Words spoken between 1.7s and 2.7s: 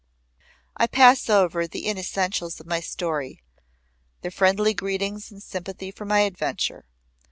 unessentials of